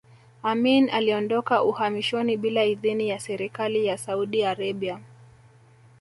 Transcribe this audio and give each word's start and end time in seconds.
Amin 0.43 0.89
aliondoka 0.89 1.63
uhamishoni 1.63 2.37
bila 2.37 2.63
idhini 2.65 3.09
ya 3.09 3.19
serikali 3.19 3.85
ya 3.85 3.97
Saudi 3.97 4.43
Arabia 4.45 4.99